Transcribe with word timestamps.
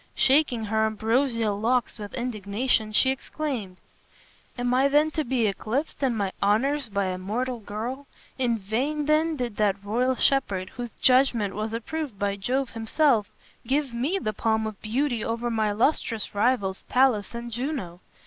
Shaking 0.15 0.65
her 0.65 0.87
ambrosial 0.87 1.59
locks 1.59 1.99
with 1.99 2.15
indignation, 2.15 2.91
she 2.91 3.11
exclaimed, 3.11 3.77
"Am 4.57 4.73
I 4.73 4.87
then 4.87 5.11
to 5.11 5.23
be 5.23 5.45
eclipsed 5.45 6.01
in 6.01 6.17
my 6.17 6.31
honors 6.41 6.89
by 6.89 7.05
a 7.05 7.19
mortal 7.19 7.59
girl? 7.59 8.07
In 8.39 8.57
vain 8.57 9.05
then 9.05 9.35
did 9.35 9.57
that 9.57 9.83
royal 9.85 10.15
shepherd, 10.15 10.71
whose 10.71 10.95
judgment 11.01 11.53
was 11.53 11.71
approved 11.71 12.17
by 12.17 12.35
Jove 12.35 12.71
himself, 12.71 13.29
give 13.67 13.93
me 13.93 14.17
the 14.17 14.33
palm 14.33 14.65
of 14.65 14.81
beauty 14.81 15.23
over 15.23 15.51
my 15.51 15.69
illustrious 15.69 16.33
rivals, 16.33 16.83
Pallas 16.89 17.35
and 17.35 17.51
Juno. 17.51 17.99